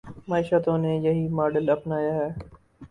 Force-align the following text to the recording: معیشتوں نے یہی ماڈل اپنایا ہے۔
معیشتوں 0.29 0.77
نے 0.77 0.91
یہی 0.97 1.27
ماڈل 1.29 1.69
اپنایا 1.69 2.13
ہے۔ 2.15 2.29